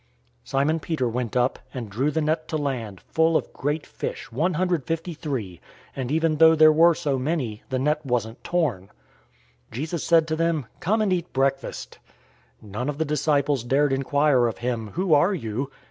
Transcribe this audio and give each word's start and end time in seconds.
021:011 0.01 0.07
Simon 0.47 0.79
Peter 0.79 1.07
went 1.07 1.37
up, 1.37 1.59
and 1.75 1.87
drew 1.91 2.09
the 2.09 2.21
net 2.23 2.47
to 2.47 2.57
land, 2.57 3.01
full 3.01 3.37
of 3.37 3.53
great 3.53 3.85
fish, 3.85 4.31
one 4.31 4.55
hundred 4.55 4.83
fifty 4.83 5.13
three; 5.13 5.61
and 5.95 6.11
even 6.11 6.37
though 6.37 6.55
there 6.55 6.71
were 6.73 6.95
so 6.95 7.19
many, 7.19 7.61
the 7.69 7.77
net 7.77 8.03
wasn't 8.03 8.43
torn. 8.43 8.85
021:012 9.69 9.71
Jesus 9.73 10.03
said 10.03 10.27
to 10.27 10.35
them, 10.35 10.65
"Come 10.79 11.03
and 11.03 11.13
eat 11.13 11.31
breakfast." 11.33 11.99
None 12.63 12.89
of 12.89 12.97
the 12.97 13.05
disciples 13.05 13.63
dared 13.63 13.93
inquire 13.93 14.47
of 14.47 14.57
him, 14.57 14.87
"Who 14.95 15.13
are 15.13 15.35
you?" 15.35 15.69